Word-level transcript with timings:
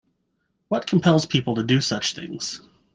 What 0.69 0.87
compels 0.87 1.27
people 1.27 1.53
to 1.57 1.61
do 1.63 1.79
such 1.79 2.13
things? 2.15 2.61